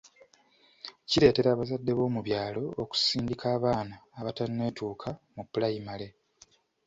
Kireetera 1.09 1.47
abazadde 1.51 1.91
b’omu 1.97 2.21
byalo 2.27 2.63
okusindika 2.83 3.45
abaana 3.57 3.95
abatanneetuuka 4.19 5.09
mu 5.35 5.43
pulayimale. 5.51 6.07